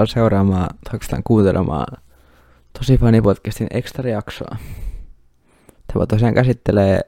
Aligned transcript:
Tervetuloa 0.00 0.14
seuraamaan, 0.14 0.68
tai 0.90 1.20
kuuntelemaan 1.24 1.96
Tosi 2.78 2.98
Fani 2.98 3.22
podcastin 3.22 3.66
extra-jaksoa. 3.70 4.56
Tämä 5.86 6.06
tosiaan 6.06 6.34
käsittelee 6.34 7.00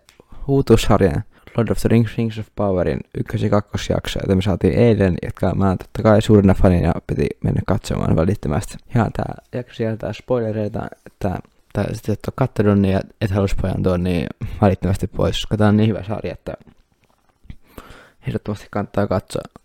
uutuussarjan 0.48 1.22
Lord 1.56 1.68
of 1.68 1.78
the 1.78 1.88
Rings, 1.88 2.16
Rings 2.18 2.38
of 2.38 2.46
Powerin 2.56 3.00
ykkös- 3.18 3.42
ja 3.42 3.50
kakkosjakso, 3.50 4.20
jota 4.22 4.36
me 4.36 4.42
saatiin 4.42 4.74
eilen, 4.74 5.14
jotka 5.22 5.54
mä 5.54 5.76
totta 5.76 6.02
kai 6.02 6.22
suurina 6.22 6.54
fanina 6.54 6.92
piti 7.06 7.26
mennä 7.44 7.60
katsomaan 7.66 8.16
välittömästi. 8.16 8.76
Ja 8.94 9.10
tää 9.12 9.34
jakso 9.52 9.74
sieltä 9.74 10.12
spoilereita, 10.12 10.86
että 11.06 11.38
tai 11.72 11.94
sitten 11.94 12.12
et 12.12 12.26
ole 12.26 12.32
kattonut 12.36 12.78
niin 12.78 13.00
et 13.20 13.30
halua 13.30 13.48
spoilantua 13.48 13.98
niin 13.98 14.26
välittömästi 14.60 15.06
pois, 15.06 15.36
koska 15.36 15.56
tää 15.56 15.68
on 15.68 15.76
niin 15.76 15.88
hyvä 15.88 16.02
sarja, 16.02 16.32
että 16.32 16.54
ehdottomasti 18.26 18.66
kannattaa 18.70 19.06
katsoa. 19.06 19.61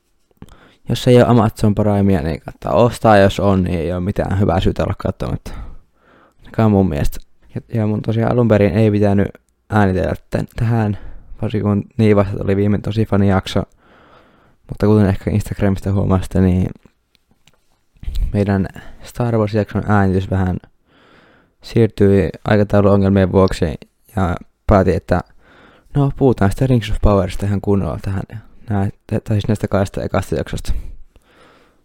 Jos 0.90 1.08
ei 1.08 1.18
ole 1.18 1.26
Amazon 1.28 1.76
Primea, 1.76 2.22
niin 2.22 2.42
kannattaa 2.42 2.74
ostaa. 2.74 3.18
Jos 3.18 3.40
on, 3.40 3.64
niin 3.64 3.80
ei 3.80 3.94
ole 3.94 4.00
mitään 4.00 4.40
hyvää 4.40 4.60
syytä 4.60 4.84
olla 4.84 4.96
katsomatta. 4.98 5.52
Ainakaan 6.40 6.72
mun 6.72 6.90
mielestä. 6.90 7.20
Ja, 7.56 7.62
ja 7.74 7.88
mun 7.88 8.02
tosiaan 8.02 8.32
alun 8.32 8.48
perin 8.48 8.74
ei 8.74 8.92
pitänyt 8.92 9.28
äänitellä 9.70 10.14
t- 10.16 10.50
tähän, 10.56 10.98
varsinkin 11.42 11.70
kun 11.70 11.84
niin 11.98 12.16
vasta 12.16 12.44
oli 12.44 12.56
viime 12.56 12.78
tosi 12.78 13.06
fani 13.06 13.30
jakso. 13.30 13.64
Mutta 14.70 14.86
kuten 14.86 15.06
ehkä 15.06 15.32
Instagramista 15.32 15.92
huomasitte, 15.92 16.42
niin 16.42 16.68
meidän 18.34 18.68
Star 19.04 19.38
Wars-jakson 19.38 19.84
äänitys 19.88 20.30
vähän 20.30 20.58
siirtyi 21.62 22.30
aikatauluongelmien 22.46 23.32
vuoksi 23.32 23.66
ja 24.16 24.36
päätin, 24.68 24.96
että 24.96 25.22
no 25.96 26.12
puhutaan 26.18 26.52
sitä 26.52 26.68
Rings 26.68 26.92
of 26.92 26.98
Powerista 27.02 27.46
ihan 27.46 27.62
kunnolla 27.62 28.00
tähän 28.02 28.47
nää, 28.70 28.90
tai 29.08 29.22
siis 29.30 29.48
näistä 29.48 29.68
kahdesta 29.68 30.04
ekasta 30.04 30.36
jaksosta. 30.36 30.74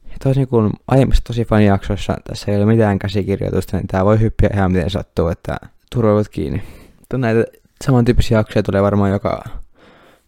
Ja 0.04 0.16
toisin 0.22 0.48
kuin 0.48 0.72
aiemmissa 0.88 1.24
tosi 1.24 1.44
fanijaksoissa 1.44 2.16
tässä 2.24 2.52
ei 2.52 2.56
ole 2.56 2.66
mitään 2.66 2.98
käsikirjoitusta, 2.98 3.76
niin 3.76 3.86
tää 3.86 4.04
voi 4.04 4.20
hyppiä 4.20 4.50
ihan 4.54 4.72
miten 4.72 4.90
sattuu, 4.90 5.28
että 5.28 5.56
turvavat 5.94 6.28
kiinni. 6.28 6.62
Mutta 6.98 7.18
näitä 7.18 7.44
samantyyppisiä 7.84 8.38
jaksoja 8.38 8.62
tulee 8.62 8.82
varmaan 8.82 9.10
joka 9.10 9.44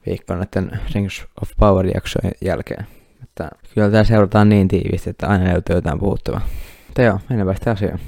viikko 0.06 0.34
näiden 0.34 0.80
Rings 0.94 1.24
of 1.42 1.50
Power-jaksojen 1.58 2.32
jälkeen. 2.40 2.86
Että 3.22 3.48
kyllä 3.74 3.90
tää 3.90 4.04
seurataan 4.04 4.48
niin 4.48 4.68
tiiviisti, 4.68 5.10
että 5.10 5.26
aina 5.26 5.52
löytyy 5.52 5.76
jotain 5.76 5.98
puhuttavaa. 5.98 6.40
Mutta 6.86 7.02
joo, 7.02 7.20
mennään 7.28 7.56
sitä 7.56 7.70
asiaan. 7.70 7.98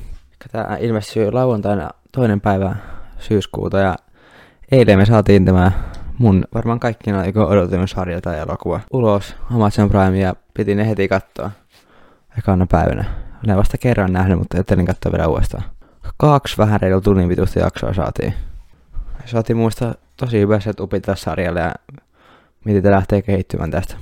Tää 0.52 0.76
ilmestyy 0.80 1.32
lauantaina 1.32 1.90
toinen 2.12 2.40
päivä 2.40 2.76
syyskuuta 3.18 3.78
ja 3.78 3.96
eilen 4.72 4.98
me 4.98 5.06
saatiin 5.06 5.44
tämä 5.44 5.72
mun 6.18 6.44
varmaan 6.54 6.80
kaikkien 6.80 7.16
aikojen 7.16 7.88
sarja 7.88 8.20
tai 8.20 8.38
elokuva 8.38 8.80
ulos 8.92 9.36
Amazon 9.54 9.88
Prime 9.88 10.18
ja 10.18 10.34
piti 10.54 10.74
ne 10.74 10.88
heti 10.88 11.08
katsoa 11.08 11.50
ekana 12.38 12.66
päivänä. 12.66 13.04
Olen 13.44 13.56
vasta 13.56 13.78
kerran 13.78 14.12
nähnyt, 14.12 14.38
mutta 14.38 14.56
ajattelin 14.56 14.86
katsoa 14.86 15.12
vielä 15.12 15.28
uudestaan. 15.28 15.64
Kaksi 16.16 16.58
vähän 16.58 16.80
reilu 16.80 17.00
tunnin 17.00 17.28
pituista 17.28 17.58
jaksoa 17.58 17.94
saatiin. 17.94 18.34
Saatiin 19.24 19.56
muista 19.56 19.94
tosi 20.16 20.40
hyvä 20.40 20.60
se 20.60 20.72
upita 20.80 21.16
sarjalle 21.16 21.60
ja 21.60 21.74
miten 22.64 22.82
te 22.82 22.90
lähtee 22.90 23.22
kehittymään 23.22 23.70
tästä. 23.70 23.96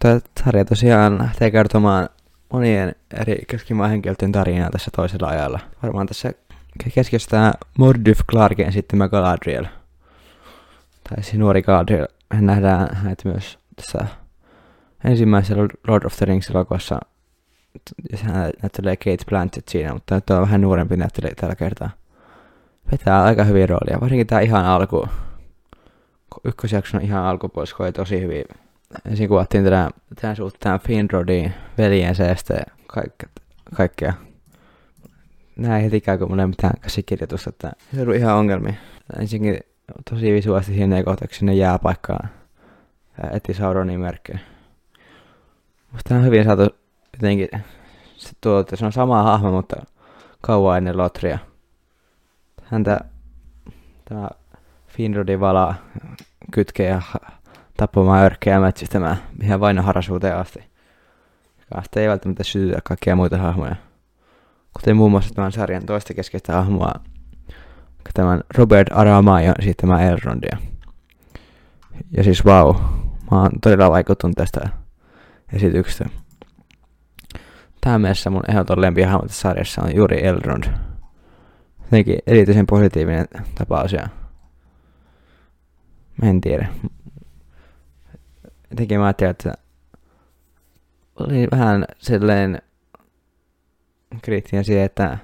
Tämä 0.00 0.20
sarja 0.44 0.64
tosiaan 0.64 1.18
lähtee 1.18 1.50
kertomaan 1.50 2.08
monien 2.52 2.94
eri 3.20 3.44
keskimaan 3.48 3.90
henkilöiden 3.90 4.32
tarinaa 4.32 4.70
tässä 4.70 4.90
toisella 4.96 5.28
ajalla. 5.28 5.60
Varmaan 5.82 6.06
tässä 6.06 6.32
keskiössä 6.94 7.52
Mordyf 7.78 8.20
Clarken 8.30 8.72
sitten 8.72 9.08
Galadriel 9.10 9.66
tai 11.08 11.22
siis 11.22 11.38
nuori 11.38 11.62
Galadriel, 11.62 12.06
nähdään 12.34 12.96
hänet 12.96 13.24
myös 13.24 13.58
tässä 13.76 14.06
ensimmäisessä 15.04 15.56
Lord 15.88 16.04
of 16.04 16.16
the 16.16 16.26
Rings 16.26 16.50
elokuvassa. 16.50 16.98
Hän 18.22 18.50
näyttelee 18.62 18.96
Kate 18.96 19.24
Blanchett 19.28 19.68
siinä, 19.68 19.92
mutta 19.92 20.14
nyt 20.14 20.30
on 20.30 20.40
vähän 20.40 20.60
nuorempi 20.60 20.96
näyttelijä 20.96 21.34
tällä 21.34 21.54
kertaa. 21.54 21.90
Vetää 22.92 23.22
aika 23.22 23.44
hyvin 23.44 23.68
roolia, 23.68 24.00
varsinkin 24.00 24.26
tää 24.26 24.40
ihan 24.40 24.64
alku. 24.64 25.08
Ykkösjakson 26.44 27.02
ihan 27.02 27.24
alkupuolisko 27.24 27.84
oli 27.84 27.92
tosi 27.92 28.20
hyvin. 28.20 28.44
Ensin 29.04 29.28
kuvattiin 29.28 29.64
tätä, 29.64 29.90
tämän 30.20 30.36
suhteen 30.36 30.80
Finrodin 30.80 31.54
veljensä 31.78 32.24
ja 32.24 32.34
sitten 32.36 32.62
kaikkea. 32.86 33.28
kaikkea. 33.74 34.12
Näin 35.56 35.84
heti 35.84 36.00
käy, 36.00 36.18
kun 36.18 36.28
mulla 36.28 36.42
ei 36.42 36.48
mitään 36.48 36.80
käsikirjoitusta, 36.80 37.50
että 37.50 37.72
se 37.94 38.02
on 38.02 38.14
ihan 38.14 38.36
ongelmia. 38.36 38.74
Ensinnäkin 39.20 39.60
tosi 40.10 40.32
visuaalisesti 40.32 40.76
hienoja 40.78 41.04
kohtauksia 41.04 41.38
sinne 41.38 41.54
jääpaikkaan. 41.54 42.28
Eti 43.32 43.54
Sauronin 43.54 44.00
merkkejä. 44.00 44.38
Musta 45.92 46.14
on 46.14 46.24
hyvin 46.24 46.44
saatu 46.44 46.62
jotenkin 47.12 47.48
se, 48.16 48.30
tuo, 48.40 48.60
että 48.60 48.76
se 48.76 48.86
on 48.86 48.92
sama 48.92 49.22
hahmo, 49.22 49.50
mutta 49.50 49.76
kauan 50.40 50.78
ennen 50.78 50.96
Lotria. 50.96 51.38
Häntä 52.62 53.00
tämä 54.04 54.28
Finrodin 54.86 55.40
vala 55.40 55.74
kytkee 56.52 56.88
ja 56.88 57.02
tappamaan 57.76 58.24
örkkejä 58.24 58.60
metsästämään 58.60 59.16
ihan 59.42 59.60
vainoharrasuuteen 59.60 60.36
asti. 60.36 60.64
Sitä 61.82 62.00
ei 62.00 62.08
välttämättä 62.08 62.44
sytytä 62.44 62.78
kaikkia 62.84 63.16
muita 63.16 63.38
hahmoja. 63.38 63.76
Kuten 64.72 64.96
muun 64.96 65.10
muassa 65.10 65.34
tämän 65.34 65.52
sarjan 65.52 65.86
toista 65.86 66.14
keskeistä 66.14 66.52
hahmoa 66.52 66.92
tämän 68.14 68.40
Robert 68.58 68.88
Aramayon 68.90 69.54
esittämään 69.58 70.02
Elrondia. 70.02 70.56
Ja 72.16 72.24
siis 72.24 72.44
vau, 72.44 72.72
wow, 72.72 72.82
mä 73.30 73.40
oon 73.40 73.50
todella 73.62 73.90
vaikuttunut 73.90 74.36
tästä 74.36 74.68
esityksestä. 75.52 76.06
Tähän 77.80 78.00
mielessä 78.00 78.30
mun 78.30 78.42
ehdoton 78.48 78.80
lempihahmo 78.80 79.22
tässä 79.22 79.40
sarjassa 79.40 79.82
on 79.82 79.96
juuri 79.96 80.26
Elrond. 80.26 80.64
Jotenkin 81.82 82.18
erityisen 82.26 82.66
positiivinen 82.66 83.26
tapaus 83.54 83.92
ja 83.92 84.08
mä 86.22 86.30
en 86.30 86.40
tiedä. 86.40 86.68
Jotenkin 88.70 88.98
mä 88.98 89.06
ajattelin, 89.06 89.30
että 89.30 89.52
oli 91.16 91.48
vähän 91.50 91.84
sellainen 91.98 92.62
kriittinen 94.22 94.64
siihen, 94.64 94.84
että 94.84 95.18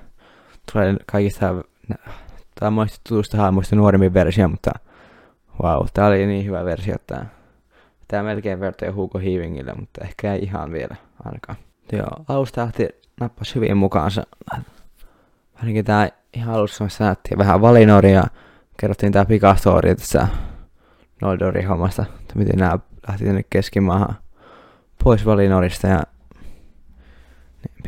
tulee 0.72 0.97
kaikista 1.06 1.54
Tämä 2.62 2.69
on 2.69 2.73
monesti 2.73 3.00
tutusta 3.09 3.37
hahmoista 3.37 3.77
nuoremmin 3.77 4.15
versio, 4.15 4.49
mutta 4.49 4.71
wow, 5.62 5.87
tämä 5.95 6.09
oli 6.09 6.27
niin 6.27 6.47
hyvä 6.47 6.65
versio, 6.65 6.95
että 6.95 7.27
tämä 8.09 8.23
melkein 8.23 8.61
vertoi 8.61 8.89
Hugo 8.89 9.19
Heavingille, 9.19 9.75
mutta 9.75 10.05
ehkä 10.05 10.33
ei 10.33 10.43
ihan 10.43 10.73
vielä 10.73 10.97
ainakaan. 11.25 11.59
Joo, 11.93 12.25
alusta 12.28 12.61
lähti 12.61 12.89
nappasi 13.21 13.55
hyvin 13.55 13.77
mukaansa. 13.77 14.23
Ainakin 15.55 15.84
tämä 15.84 16.09
ihan 16.34 16.55
alussa 16.55 16.84
missä 16.84 17.05
nähtiin 17.05 17.39
vähän 17.39 17.61
Valinoria, 17.61 18.25
kerrottiin 18.81 19.12
tämä 19.12 19.25
pikastori 19.25 19.94
tässä 19.94 20.29
Noldorin 21.23 21.69
hommasta, 21.69 22.05
että 22.21 22.39
miten 22.39 22.59
nämä 22.59 22.79
lähti 23.09 23.25
tänne 23.25 23.44
keskimaahan 23.50 24.17
pois 25.05 25.27
Valinorista 25.27 25.87
ja 25.87 26.03
niin 27.62 27.83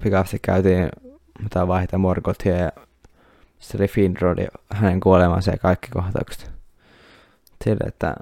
pika, 0.00 0.24
käytiin 0.42 0.88
mitä 1.42 1.68
vaihtaa 1.68 1.98
Morgothia 1.98 2.56
ja 2.56 2.72
se 3.60 3.76
oli 3.76 3.88
Finrod 3.88 4.48
hänen 4.72 5.00
kuolemansa 5.00 5.50
ja 5.50 5.58
kaikki 5.58 5.88
kohtaukset. 5.90 6.50
Sille, 7.64 7.84
että 7.86 8.14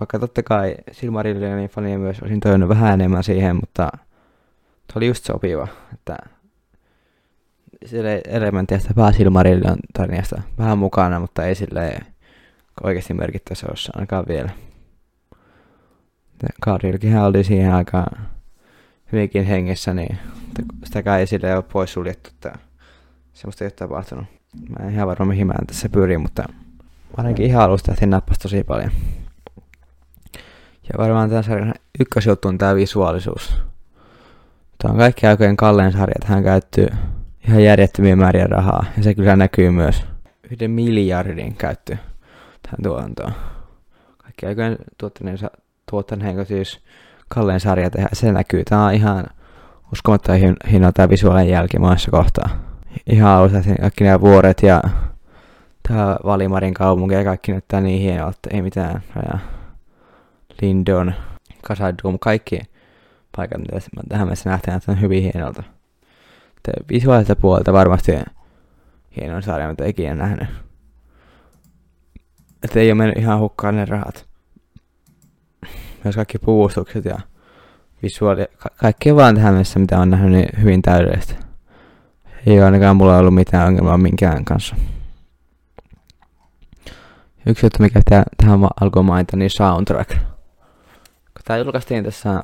vaikka 0.00 0.18
totta 0.18 0.42
kai 0.42 0.74
Silmarillionin 0.92 1.68
fania 1.68 1.98
myös 1.98 2.20
olisin 2.20 2.40
toivonut 2.40 2.68
vähän 2.68 2.94
enemmän 2.94 3.24
siihen, 3.24 3.56
mutta 3.56 3.88
se 4.92 4.98
oli 4.98 5.06
just 5.06 5.24
sopiva, 5.24 5.68
että 5.94 6.16
sille 7.86 8.22
sitä 8.78 8.94
pääsilmarillion 8.94 9.76
tarinasta 9.92 10.42
vähän 10.58 10.78
mukana, 10.78 11.20
mutta 11.20 11.44
ei 11.44 11.54
sille 11.54 11.98
oikeasti 12.84 13.14
merkittävässä 13.14 13.66
osassa 13.72 13.92
ainakaan 13.94 14.24
vielä. 14.28 14.50
Gaadrilkinhän 16.62 17.24
oli 17.24 17.44
siihen 17.44 17.74
aikaan 17.74 18.28
hyvinkin 19.12 19.44
hengessä, 19.44 19.94
niin 19.94 20.18
sitäkään 20.84 21.20
ei 21.20 21.26
sille 21.26 21.54
ole 21.56 21.62
poissuljettu, 21.72 22.30
että 22.32 22.58
semmoista 23.32 23.64
ei 23.64 23.66
ole 23.66 23.72
tapahtunut. 23.72 24.35
Mä 24.68 24.86
en 24.86 24.94
ihan 24.94 25.08
varma 25.08 25.24
mihin 25.24 25.46
mä 25.46 25.54
tässä 25.66 25.88
pyrin, 25.88 26.20
mutta 26.20 26.44
ainakin 27.16 27.46
ihan 27.46 27.64
alusta 27.64 27.90
lähtien 27.90 28.10
nappasi 28.10 28.40
tosi 28.40 28.64
paljon. 28.64 28.90
Ja 30.82 30.98
varmaan 30.98 31.28
tämän 31.28 31.44
sarjan 31.44 31.74
ykkösjuttu 32.00 32.48
on 32.48 32.58
tämä 32.58 32.74
visuaalisuus. 32.74 33.62
Tämä 34.78 34.92
on 34.92 34.98
kaikki 34.98 35.26
aikojen 35.26 35.56
kalleen 35.56 35.92
sarja, 35.92 36.14
että 36.16 36.32
hän 36.32 36.42
käyttyy 36.42 36.88
ihan 37.48 37.64
järjettömiä 37.64 38.16
määriä 38.16 38.46
rahaa. 38.46 38.84
Ja 38.96 39.02
se 39.02 39.14
kyllä 39.14 39.36
näkyy 39.36 39.70
myös 39.70 40.04
yhden 40.50 40.70
miljardin 40.70 41.56
käyttö 41.56 41.96
tähän 42.62 42.82
tuotantoon. 42.82 43.32
Kaikki 44.18 44.46
aikojen 44.46 44.76
tuottaneen, 44.98 45.38
tuottaneen 45.90 46.46
siis 46.46 46.80
kalleen 47.28 47.60
sarja 47.60 47.90
tehdä, 47.90 48.08
se 48.12 48.32
näkyy. 48.32 48.64
Tämä 48.64 48.86
on 48.86 48.94
ihan 48.94 49.26
uskomatta 49.92 50.32
hienoa 50.70 50.92
tämä 50.92 51.08
visuaalinen 51.08 51.48
jälki 51.48 51.78
monessa 51.78 52.10
kohtaa 52.10 52.65
ihan 53.06 53.30
alusta 53.30 53.58
kaikki 53.80 54.04
nämä 54.04 54.20
vuoret 54.20 54.62
ja 54.62 54.82
tämä 55.88 56.16
Valimarin 56.24 56.74
kaupunki 56.74 57.14
ja 57.14 57.24
kaikki 57.24 57.52
näyttää 57.52 57.80
niin 57.80 58.00
hienolta, 58.00 58.38
ei 58.50 58.62
mitään. 58.62 59.02
Ja 59.32 59.38
Lindon, 60.62 61.14
Kasadum, 61.62 62.18
kaikki 62.18 62.60
paikat, 63.36 63.58
mitä 63.58 63.80
tähän 64.08 64.26
mennessä 64.26 64.50
nähtiin, 64.50 64.80
on 64.88 65.00
hyvin 65.00 65.22
hienolta. 65.22 65.62
Visuaalista 66.88 67.36
puolelta 67.36 67.72
varmasti 67.72 68.12
hienoin 69.16 69.42
sarja, 69.42 69.68
mitä 69.68 69.86
ikinä 69.86 70.14
nähnyt. 70.14 70.48
Että 72.64 72.80
ei 72.80 72.90
ole 72.90 72.94
mennyt 72.94 73.18
ihan 73.18 73.38
hukkaan 73.38 73.76
ne 73.76 73.84
rahat. 73.84 74.26
Myös 76.04 76.14
kaikki 76.14 76.38
puvustukset 76.38 77.04
ja 77.04 77.18
visuaali, 78.02 78.46
ka- 78.58 78.70
kaikki 78.76 79.14
vaan 79.14 79.34
tähän 79.34 79.54
mennessä, 79.54 79.78
mitä 79.78 79.98
on 79.98 80.10
nähnyt, 80.10 80.32
niin 80.32 80.62
hyvin 80.62 80.82
täydellistä. 80.82 81.45
Ei 82.46 82.62
ainakaan 82.62 82.96
mulla 82.96 83.16
ollut 83.16 83.34
mitään 83.34 83.68
ongelmaa 83.68 83.98
minkään 83.98 84.44
kanssa. 84.44 84.76
Yksi 87.46 87.66
juttu, 87.66 87.82
mikä 87.82 87.98
pitää 87.98 88.22
tähän 88.36 88.60
alkuun 88.80 89.04
mainita, 89.04 89.36
niin 89.36 89.50
soundtrack. 89.50 90.10
Kun 90.10 91.42
tää 91.44 91.56
julkaistiin 91.56 92.04
tässä, 92.04 92.42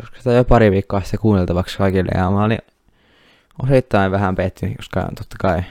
koska 0.00 0.16
tämä 0.24 0.36
jo 0.36 0.44
pari 0.44 0.70
viikkoa 0.70 1.00
sitten 1.00 1.20
kuunneltavaksi 1.20 1.78
kaikille, 1.78 2.10
ja 2.14 2.30
mä 2.30 2.44
olin 2.44 2.58
osittain 3.62 4.12
vähän 4.12 4.34
pettynyt, 4.34 4.76
koska 4.76 5.00
totta 5.00 5.36
kai 5.40 5.62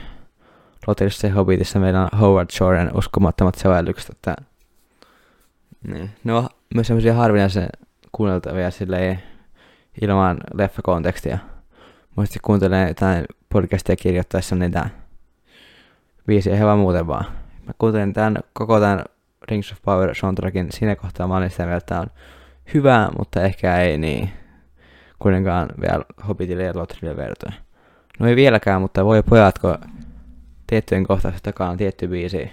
Lotirissa 0.86 1.26
ja 1.26 1.34
Hobbitissa 1.34 1.78
meillä 1.78 2.02
on 2.02 2.18
Howard 2.20 2.50
Shoren 2.50 2.90
uskomattomat 2.96 3.54
sävellykset, 3.54 4.10
että 4.10 4.36
niin. 5.88 6.10
Ne 6.24 6.32
on 6.32 6.48
myös 6.74 6.86
semmoisia 6.86 7.14
harvinaisen 7.14 7.68
kuunneltavia 8.12 8.70
silleen 8.70 9.22
ilman 10.02 10.38
leffakontekstia. 10.54 11.38
Muisti 12.16 12.38
kuuntelen 12.42 12.88
jotain 12.88 13.24
podcastia 13.54 13.96
kirjoittaessa 13.96 14.56
niitä 14.56 14.90
biisiä 16.26 16.54
ihan 16.54 16.66
vaan 16.66 16.78
muuten 16.78 17.06
vaan. 17.06 17.24
Mä 17.66 17.72
kuuntelin 17.78 18.12
tämän, 18.12 18.38
koko 18.52 18.80
tämän 18.80 19.04
Rings 19.48 19.72
of 19.72 19.78
Power 19.82 20.14
soundtrackin 20.14 20.72
siinä 20.72 20.96
kohtaa 20.96 21.28
mä 21.28 21.36
olin 21.36 21.50
sitä 21.50 21.66
mieltä, 21.66 21.76
että 21.76 22.00
on 22.00 22.06
hyvä, 22.74 23.08
mutta 23.18 23.42
ehkä 23.42 23.80
ei 23.80 23.98
niin 23.98 24.30
kuitenkaan 25.18 25.68
vielä 25.80 26.04
Hobbitille 26.28 26.62
ja 26.62 26.72
Lotrille 26.74 27.16
vertoin. 27.16 27.54
No 28.18 28.28
ei 28.28 28.36
vieläkään, 28.36 28.82
mutta 28.82 29.04
voi 29.04 29.22
pojat, 29.22 29.58
kun 29.58 29.78
tiettyjen 30.66 31.06
kohtausten 31.06 31.42
takaa 31.42 31.70
on 31.70 31.76
tietty 31.76 32.08
biisi, 32.08 32.52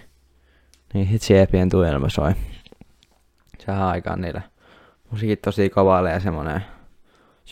niin 0.93 1.07
sit 1.07 1.21
siepien 1.21 1.69
tunnelma 1.69 2.09
soi. 2.09 2.31
Sehän 3.59 3.83
aikaan 3.83 4.21
niillä. 4.21 4.41
Musiikit 5.11 5.41
tosi 5.41 5.69
kovalle 5.69 6.11
ja 6.11 6.19
semmonen 6.19 6.65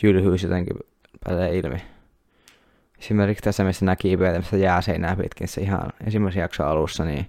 jylhyys 0.02 0.42
jotenkin 0.42 0.76
pääsee 1.24 1.58
ilmi. 1.58 1.99
Esimerkiksi 3.00 3.42
tässä, 3.42 3.64
missä 3.64 3.84
näki 3.84 4.16
missä 4.16 4.56
jääseinää 4.56 5.16
pitkin, 5.16 5.48
se 5.48 5.60
ihan 5.60 5.92
ensimmäisen 6.04 6.40
jakson 6.40 6.66
alussa, 6.66 7.04
niin 7.04 7.26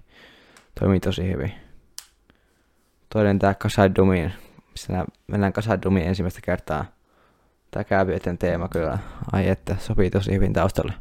toimii 0.79 0.99
tosi 0.99 1.31
hyvin. 1.31 1.51
Toinen 3.09 3.39
tää 3.39 3.53
Kasadumin, 3.53 4.33
missä 4.71 5.05
mennään 5.27 5.53
Kasadumin 5.53 6.03
ensimmäistä 6.03 6.39
kertaa. 6.43 6.85
Tää 7.71 7.83
kääpiöiden 7.83 8.37
teema 8.37 8.67
kyllä, 8.67 8.97
ai 9.31 9.47
että, 9.49 9.75
sopii 9.79 10.09
tosi 10.09 10.33
hyvin 10.33 10.53
taustalle. 10.53 10.93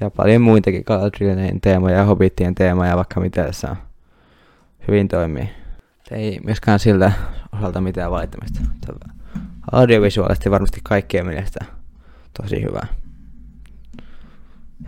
Ja 0.00 0.10
paljon 0.10 0.42
muitakin 0.42 0.82
Galadrielin 0.86 1.60
teemoja 1.60 1.96
ja 1.96 2.04
Hobbitien 2.04 2.54
teemoja, 2.54 2.96
vaikka 2.96 3.20
mitä 3.20 3.44
tässä 3.44 3.70
on. 3.70 3.76
Hyvin 4.88 5.08
toimii. 5.08 5.50
Ei 6.10 6.40
myöskään 6.44 6.78
siltä 6.78 7.12
osalta 7.52 7.80
mitään 7.80 8.10
valittamista. 8.10 8.60
Audiovisuaalisesti 9.72 10.50
varmasti 10.50 10.80
kaikkien 10.82 11.26
mielestä 11.26 11.64
tosi 12.42 12.62
hyvä. 12.62 13.05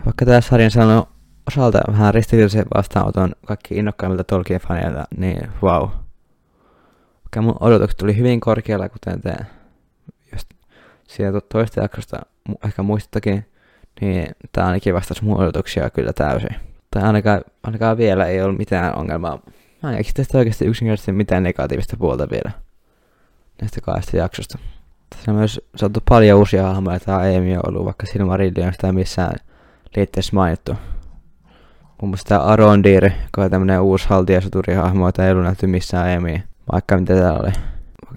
Vaikka 0.05 0.25
tämä 0.25 0.41
sarjan 0.41 0.71
sanoo 0.71 1.07
osalta 1.47 1.79
vähän 1.87 2.13
ristiriitaisen 2.13 2.65
vastaanoton 2.75 3.31
kaikki 3.45 3.75
innokkaimmilta 3.75 4.23
Tolkien-faneilta, 4.23 5.05
niin 5.17 5.49
wow. 5.63 5.89
Vaikka 7.15 7.41
mun 7.41 7.55
odotukset 7.59 7.97
tuli 7.97 8.17
hyvin 8.17 8.39
korkealla, 8.39 8.89
kuten 8.89 9.21
te 9.21 9.35
just 10.31 10.47
siitä 11.07 11.41
toista 11.41 11.81
jaksosta 11.81 12.17
ehkä 12.65 12.83
muistakin, 12.83 13.45
niin 14.01 14.27
tää 14.51 14.65
ainakin 14.65 14.93
vastasi 14.93 15.23
mun 15.23 15.39
odotuksia 15.39 15.89
kyllä 15.89 16.13
täysin. 16.13 16.55
Tai 16.91 17.03
ainakaan, 17.03 17.41
ainakaan 17.63 17.97
vielä 17.97 18.25
ei 18.25 18.41
ollut 18.41 18.57
mitään 18.57 18.95
ongelmaa. 18.95 19.39
Mä 19.83 19.91
en 19.91 19.97
keksi 19.97 20.13
tästä 20.13 20.37
oikeasti 20.37 20.65
yksinkertaisesti 20.65 21.11
mitään 21.11 21.43
negatiivista 21.43 21.97
puolta 21.97 22.27
vielä 22.29 22.51
näistä 23.61 23.81
kahdesta 23.81 24.17
jaksosta. 24.17 24.57
Tässä 25.09 25.31
on 25.31 25.37
myös 25.37 25.61
saatu 25.75 25.99
paljon 26.09 26.39
uusia 26.39 26.67
hahmoja, 26.67 26.99
tämä 26.99 27.23
ei 27.23 27.29
aiemmin 27.29 27.67
ollut, 27.67 27.85
vaikka 27.85 28.05
Silmarillion 28.05 28.73
sitä 28.73 28.91
missään 28.91 29.35
liitteessä 29.95 30.35
mainittu. 30.35 30.75
Muun 32.01 32.09
muassa 32.09 32.27
tämä 32.27 32.41
Arondir, 32.41 33.05
joka 33.05 33.43
on 33.43 33.51
tämmönen 33.51 33.81
uusi 33.81 34.09
haltijasuturihahmo, 34.09 35.07
jota 35.07 35.25
ei 35.25 35.31
ollut 35.31 35.43
nähty 35.43 35.67
missään 35.67 36.05
aiemmin, 36.05 36.43
vaikka 36.71 36.97
mitä 36.97 37.15
täällä 37.15 37.39
oli. 37.39 37.51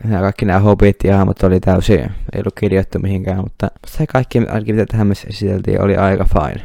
Nämä 0.05 0.21
kaikki 0.21 0.45
nämä 0.45 0.59
Hobbit-hahmot 0.59 1.43
oli 1.43 1.61
täysin, 1.61 2.01
ei 2.01 2.11
ollut 2.41 2.55
kirjoittu 2.61 2.99
mihinkään, 2.99 3.37
mutta 3.37 3.69
se 3.87 4.07
kaikki, 4.07 4.39
ainakin 4.39 4.75
mitä 4.75 4.87
tähän 4.87 5.07
mennessä 5.07 5.29
esiteltiin, 5.29 5.83
oli 5.83 5.97
aika 5.97 6.25
fine. 6.25 6.63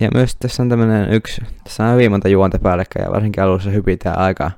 Ja 0.00 0.08
myös 0.14 0.36
tässä 0.36 0.62
on 0.62 0.68
tämmönen 0.68 1.10
yksi, 1.10 1.42
tässä 1.64 1.84
on 1.84 1.92
hyvin 1.92 2.10
monta 2.10 2.28
juonta 2.28 2.58
päällekkäin 2.58 3.04
ja 3.04 3.12
varsinkin 3.12 3.42
alussa 3.42 3.70
hypitään 3.70 4.18
aika 4.18 4.50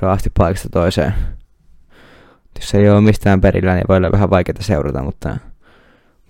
raasti 0.00 0.30
paikasta 0.38 0.68
toiseen. 0.68 1.14
Jos 2.60 2.74
ei 2.74 2.90
ole 2.90 3.00
mistään 3.00 3.40
perillä, 3.40 3.74
niin 3.74 3.84
voi 3.88 3.96
olla 3.96 4.12
vähän 4.12 4.30
vaikeaa 4.30 4.56
seurata, 4.60 5.02
mutta 5.02 5.36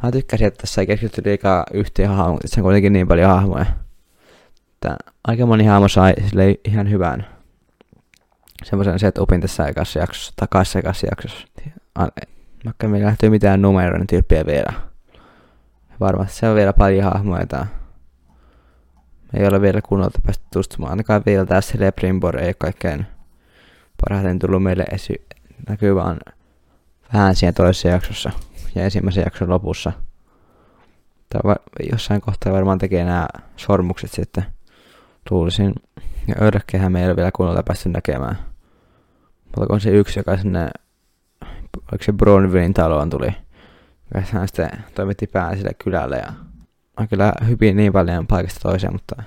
mä 0.03 0.13
tykkäsin, 0.13 0.47
että 0.47 0.61
tässä 0.61 0.81
ei 0.81 0.87
keskitty 0.87 1.23
liikaa 1.25 1.67
yhteen 1.73 2.09
hahmoon, 2.09 2.41
että 2.45 2.55
se 2.55 2.61
on 2.61 2.65
kuitenkin 2.65 2.93
niin 2.93 3.09
paljon 3.09 3.31
hahmoja. 3.31 3.67
Että 4.75 4.97
aika 5.25 5.47
moni 5.47 5.65
hahmo 5.65 5.89
sai 5.89 6.15
sille 6.29 6.55
ihan 6.65 6.91
hyvän 6.91 7.27
semmoisen 8.65 8.99
setupin 8.99 9.41
tässä 9.41 9.67
ekassa 9.67 9.99
jaksossa, 9.99 10.33
takaisin 10.37 10.79
ekassa 10.79 11.07
jaksossa. 11.07 11.47
Vaikka 12.65 12.89
meillä 12.89 13.07
lähtyy 13.07 13.31
mitään 13.31 13.63
numeroiden 13.63 14.07
tyyppiä 14.07 14.47
vielä. 14.47 14.73
Varmasti 16.01 16.37
se 16.37 16.49
on 16.49 16.57
vielä 16.57 16.73
paljon 16.73 17.05
hahmoja, 17.05 17.47
me 19.33 19.41
ei 19.41 19.49
ole 19.49 19.61
vielä 19.61 19.81
kunnolla 19.83 20.11
päästy 20.27 20.45
tutustumaan. 20.45 20.91
Ainakaan 20.91 21.23
vielä 21.27 21.47
tämä 21.47 21.61
Celebrimbor 21.61 22.39
ei 22.39 22.55
kaikkein 22.59 23.07
parhaiten 24.01 24.39
tullut 24.39 24.63
meille 24.63 24.85
esi- 24.93 25.27
näkyy 25.69 25.95
vaan 25.95 26.19
vähän 27.13 27.37
siinä 27.37 27.53
toisessa 27.53 27.89
jaksossa 27.89 28.31
ja 28.75 28.85
ensimmäisen 28.85 29.25
jakson 29.25 29.51
lopussa. 29.51 29.93
Tai 31.29 31.55
jossain 31.93 32.21
kohtaa 32.21 32.53
varmaan 32.53 32.79
tekee 32.79 33.05
nämä 33.05 33.27
sormukset 33.57 34.11
sitten 34.11 34.45
tuulisin. 35.29 35.73
Ja 36.29 36.35
Örkkehän 36.41 36.93
me 36.93 37.01
ei 37.01 37.07
ole 37.07 37.17
vielä 37.17 37.31
kunnolla 37.33 37.63
päästy 37.63 37.89
näkemään. 37.89 38.39
Mutta 39.45 39.75
on 39.75 39.81
se 39.81 39.91
yksi, 39.91 40.19
joka 40.19 40.37
sinne, 40.37 40.69
oliko 41.93 42.05
se 42.05 42.13
Bronwyn 42.13 42.75
taloon 42.75 43.11
tuli. 43.11 43.29
Hän 44.15 44.49
sitten 44.49 44.71
toimitti 44.95 45.27
pää 45.27 45.57
sille 45.57 45.71
kylälle 45.85 46.17
ja 46.17 46.33
on 46.97 47.09
kyllä 47.09 47.33
hyvin 47.47 47.77
niin 47.77 47.93
paljon 47.93 48.27
paikasta 48.27 48.61
toiseen, 48.61 48.93
mutta 48.93 49.23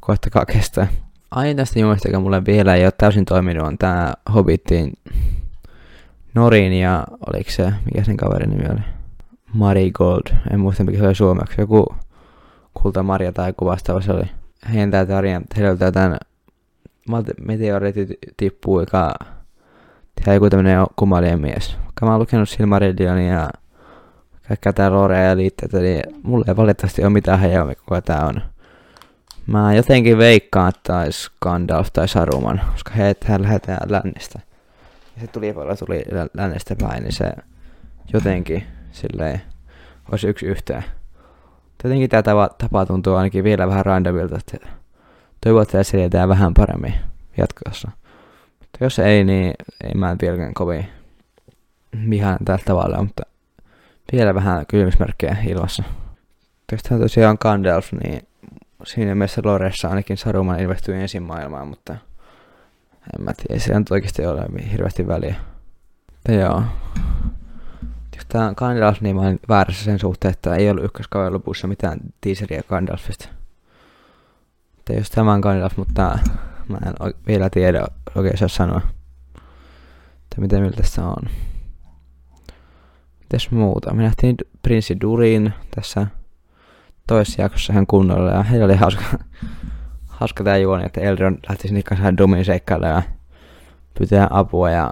koettakaa 0.00 0.46
kestää. 0.46 0.86
Aina 1.30 1.56
tästä 1.56 1.78
juomasta, 1.78 2.08
joka 2.08 2.20
mulle 2.20 2.44
vielä 2.44 2.74
ei 2.74 2.84
ole 2.84 2.92
täysin 2.98 3.24
toiminut, 3.24 3.66
on 3.66 3.78
tää 3.78 4.14
Hobbitin 4.34 4.92
Norin 6.34 6.72
ja 6.72 7.04
oliko 7.26 7.50
se, 7.50 7.72
mikä 7.84 8.04
sen 8.04 8.16
kaverin 8.16 8.50
nimi 8.50 8.64
oli? 8.70 8.80
Marigold, 9.54 10.22
en 10.52 10.60
muista 10.60 10.84
mikä 10.84 10.98
se 10.98 11.06
oli 11.06 11.14
suomeksi, 11.14 11.60
joku 11.60 11.94
kulta 12.74 13.02
Maria 13.02 13.32
tai 13.32 13.48
joku 13.48 13.64
vastaava 13.64 14.00
se 14.00 14.12
oli. 14.12 14.24
Heidän 14.72 14.90
tää 14.90 15.06
tarina, 15.06 15.40
heillä 15.56 15.90
tämän 15.92 16.18
meteoriitti 17.40 18.18
tippuu, 18.36 18.80
joka 18.80 19.14
tehdään 20.14 20.34
joku 20.34 20.50
tämmönen 20.50 20.86
kumalien 20.96 21.40
mies. 21.40 21.76
Vaikka 21.82 22.06
mä 22.06 22.12
oon 22.12 22.20
lukenut 22.20 22.48
Silmarillionia 22.48 23.34
ja 23.34 23.50
kaikkea 24.48 24.72
tää 24.72 24.92
lorea 24.92 25.20
ja 25.20 25.36
liitteitä, 25.36 25.78
niin 25.78 26.02
mulla 26.22 26.44
ei 26.48 26.56
valitettavasti 26.56 27.02
ole 27.02 27.10
mitään 27.10 27.40
hajoa, 27.40 27.74
kuka 27.74 28.02
tää 28.02 28.26
on. 28.26 28.42
Mä 29.46 29.74
jotenkin 29.74 30.18
veikkaan, 30.18 30.68
että 30.68 30.98
olisi 30.98 31.30
Gandalf 31.42 31.88
tai 31.92 32.08
Saruman, 32.08 32.60
koska 32.72 32.90
heitä 32.90 33.42
lähdetään 33.42 33.90
lännestä. 33.90 34.51
Ja 35.14 35.20
se 35.20 35.26
tuli 35.26 35.52
paljon 35.52 35.76
tuli 35.78 36.02
lännestä 36.34 36.76
päin, 36.76 37.02
niin 37.02 37.12
se 37.12 37.32
jotenkin 38.12 38.66
silleen 38.92 39.42
olisi 40.12 40.26
yksi 40.26 40.46
yhteen. 40.46 40.84
Jotenkin 41.84 42.10
tämä 42.10 42.22
tapa, 42.22 42.50
tapa 42.58 42.86
tuntuu 42.86 43.14
ainakin 43.14 43.44
vielä 43.44 43.68
vähän 43.68 43.86
randomilta, 43.86 44.38
että 44.38 44.68
toivottavasti 45.44 45.78
että 45.78 45.90
selitään 45.90 46.28
vähän 46.28 46.54
paremmin 46.54 46.94
jatkossa. 47.36 47.90
Mutta 48.60 48.78
jos 48.80 48.98
ei, 48.98 49.24
niin 49.24 49.54
ei 49.84 49.94
mä 49.94 50.16
vieläkään 50.22 50.54
kovin 50.54 50.86
vihaan 52.10 52.38
tällä 52.44 52.62
tavalla, 52.64 53.02
mutta 53.02 53.22
vielä 54.12 54.34
vähän 54.34 54.66
kylmysmerkkejä 54.66 55.36
ilmassa. 55.48 55.82
Tästä 56.66 56.98
tosiaan 56.98 57.36
Gandalf, 57.40 57.92
niin 58.04 58.22
siinä 58.86 59.14
mielessä 59.14 59.42
Loressa 59.44 59.88
ainakin 59.88 60.16
Saruman 60.16 60.60
ilmestyi 60.60 61.00
ensin 61.00 61.22
maailmaan, 61.22 61.68
mutta 61.68 61.96
en 63.18 63.24
mä 63.24 63.32
tiedä, 63.32 63.60
sillä 63.60 63.78
nyt 63.78 63.90
oikeasti 63.90 64.26
ole 64.26 64.46
hirveästi 64.72 65.06
väliä. 65.06 65.34
Mutta 66.12 66.32
joo. 66.32 66.62
Tämä 68.28 68.54
Gandalf, 68.56 69.00
niin 69.00 69.16
mä 69.16 69.22
väärässä 69.48 69.84
sen 69.84 69.98
suhteen, 69.98 70.32
että 70.32 70.54
ei 70.54 70.70
ollut 70.70 70.84
ykköskauden 70.84 71.32
lopussa 71.32 71.66
mitään 71.66 72.00
teaseria 72.20 72.62
Gandalfista. 72.68 73.28
Että 74.78 74.92
jos 74.92 75.10
tämä 75.10 75.32
on 75.32 75.40
Gandalf, 75.40 75.76
mutta 75.76 76.18
mä 76.68 76.78
en 76.86 77.14
vielä 77.26 77.50
tiedä 77.50 77.86
oikein 78.14 78.38
saa 78.38 78.48
sanoa, 78.48 78.80
että 80.22 80.40
miten 80.40 80.62
miltä 80.62 80.76
tässä 80.76 81.06
on. 81.06 81.30
Mitäs 83.20 83.50
muuta? 83.50 83.94
Me 83.94 84.02
nähtiin 84.02 84.36
Prinssi 84.62 85.00
Durin 85.00 85.54
tässä 85.74 86.06
toisessa 87.06 87.42
jaksossa 87.42 87.72
ihan 87.72 87.86
kunnolla 87.86 88.30
ja 88.30 88.42
heillä 88.42 88.64
oli 88.64 88.76
hauska, 88.76 89.04
hauska 90.12 90.44
tää 90.44 90.56
juoni, 90.56 90.86
että 90.86 91.00
Eldron 91.00 91.38
lähti 91.48 91.68
sinne 91.68 91.82
kanssa 91.82 92.16
Dumin 92.18 92.44
seikkaille 92.44 92.86
ja 92.86 93.02
pyytää 93.98 94.26
apua 94.30 94.70
ja 94.70 94.90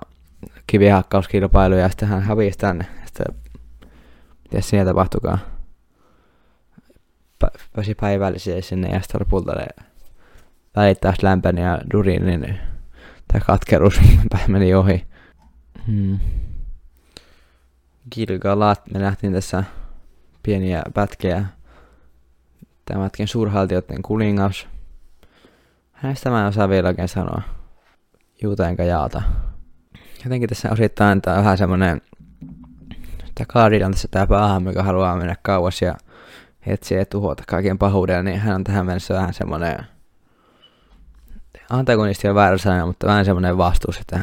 kivihakkauskilpailuja 0.67 1.81
ja 1.81 1.89
sitten 1.89 2.09
hän 2.09 2.23
hävisi 2.23 2.59
tänne. 2.59 2.87
Sitten, 3.05 3.27
miten 4.43 4.63
siinä 4.63 4.85
tapahtukaan? 4.85 5.39
Pääsi 7.73 7.95
päivällisiä 7.95 8.63
sinne 8.63 8.89
ja 8.89 9.01
sitten 9.01 9.21
lopulta 9.21 9.53
ne 9.53 9.67
välittää 10.77 11.15
lämpän 11.23 11.59
ja 11.59 11.79
Durin, 11.93 12.27
niin 12.27 12.59
tämä 13.29 13.45
katkeruus 13.47 14.01
meni 14.49 14.75
ohi. 14.75 15.07
Hmm. 15.87 16.19
Gilgalat, 18.15 18.83
me 18.93 18.99
nähtiin 18.99 19.33
tässä 19.33 19.65
pieniä 20.43 20.83
pätkiä. 20.95 21.45
Tämätkin 22.85 23.29
suurhaltijoiden 23.29 24.03
kuningas. 24.03 24.67
Hänestä 26.03 26.31
mä 26.31 26.41
en 26.41 26.47
osaa 26.47 26.69
vielä 26.69 26.89
oikein 26.89 27.09
sanoa. 27.09 27.43
Juuta 28.43 28.69
enkä 28.69 28.85
jaata. 28.85 29.23
Jotenkin 30.25 30.49
tässä 30.49 30.69
osittain 30.73 31.23
tää 31.23 31.35
on 31.35 31.45
vähän 31.45 31.59
semmonen, 31.59 32.01
että 33.29 33.45
Kaarilla 33.49 33.87
on 33.87 33.93
tässä 33.93 34.09
tää 34.11 34.27
paha, 34.27 34.63
joka 34.65 34.83
haluaa 34.83 35.17
mennä 35.17 35.37
kauas 35.43 35.83
ja 35.83 35.95
etsiä 36.67 36.99
ja 36.99 37.07
tuhota 37.07 37.43
kaiken 37.47 37.79
pahuuden, 37.79 38.25
niin 38.25 38.41
hän 38.41 38.55
on 38.55 38.65
tähän 38.65 38.87
mennessä 38.87 39.15
vähän 39.15 39.35
semmonen 39.35 39.87
antagonisti 41.71 42.29
on 42.29 42.35
väärä 42.35 42.59
sana, 42.59 42.87
mutta 42.87 43.07
vähän 43.07 43.25
semmonen 43.25 43.59
vastuus, 43.59 43.99
että 43.99 44.19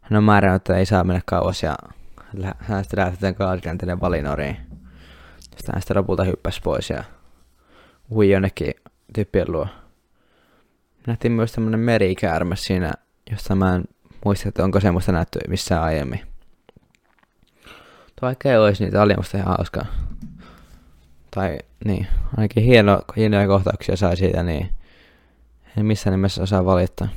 hän 0.00 0.16
on 0.16 0.24
määrännyt, 0.24 0.56
että 0.56 0.76
ei 0.76 0.86
saa 0.86 1.04
mennä 1.04 1.22
kauas 1.26 1.62
ja 1.62 1.76
hänestä 2.58 2.96
lähtetään 2.96 3.34
Kaarilan 3.34 3.78
tänne 3.78 4.00
Valinoriin. 4.00 4.56
Sitten 5.40 5.72
hän 5.72 5.82
sitten 5.82 5.96
lopulta 5.96 6.24
hyppäsi 6.24 6.60
pois 6.64 6.90
ja 6.90 7.04
hui 8.10 8.30
jonnekin 8.30 8.74
tyyppien 9.14 9.52
luo. 9.52 9.66
Nähtiin 11.06 11.32
myös 11.32 11.52
tämmönen 11.52 11.80
merikäärme 11.80 12.56
siinä, 12.56 12.92
josta 13.30 13.54
mä 13.54 13.74
en 13.74 13.84
muista, 14.24 14.48
että 14.48 14.64
onko 14.64 14.80
semmoista 14.80 15.12
nähty 15.12 15.38
missään 15.48 15.82
aiemmin. 15.82 16.20
Vaikka 18.22 18.50
ei 18.50 18.58
olisi 18.58 18.84
niitä, 18.84 19.02
oli 19.02 19.14
musta 19.16 19.38
ihan 19.38 19.54
hauskaa. 19.56 19.86
Tai 21.30 21.58
niin, 21.84 22.06
ainakin 22.36 22.64
hieno, 22.64 23.02
hienoja 23.16 23.46
kohtauksia 23.46 23.96
sai 23.96 24.16
siitä, 24.16 24.42
niin 24.42 24.68
en 25.78 25.86
missään 25.86 26.12
nimessä 26.12 26.42
osaa 26.42 26.64
valittaa. 26.64 27.08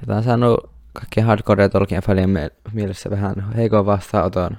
Ja 0.00 0.06
tää 0.06 0.16
on 0.16 0.22
saanut 0.22 0.70
kaikki 0.92 1.20
hardcore 1.20 1.68
Tolkien 1.68 2.02
fanien 2.02 2.50
mielessä 2.72 3.10
vähän 3.10 3.52
heikon 3.56 3.86
vastaanoton 3.86 4.56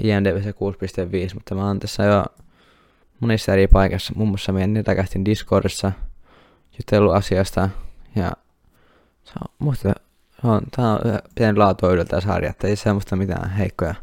IMDb 0.00 0.36
6.5, 0.36 1.34
mutta 1.34 1.54
mä 1.54 1.66
oon 1.66 1.80
tässä 1.80 2.04
jo 2.04 2.24
monissa 3.20 3.52
eri 3.52 3.66
paikassa, 3.66 4.12
muun 4.16 4.28
muassa 4.28 4.52
meidän 4.52 4.74
Netakästin 4.74 5.24
Discordissa 5.24 5.92
jutellut 6.78 7.14
asiasta 7.14 7.68
ja 8.16 8.32
se 9.24 9.32
on, 9.42 9.54
musta, 9.58 9.92
on, 10.42 10.60
tää 10.76 10.92
on 10.92 10.98
pieni 11.34 11.58
laatu 11.58 11.90
ydeltä 11.90 12.20
sarja, 12.20 12.50
että 12.50 12.68
ei 12.68 12.76
semmoista 12.76 13.16
mitään 13.16 13.50
heikkoja. 13.50 13.94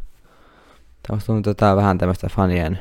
Tämä 1.07 1.15
musta 1.15 1.34
tuntuu, 1.34 1.51
että 1.51 1.75
vähän 1.75 1.98
tämmöistä 1.98 2.27
fanien, 2.29 2.79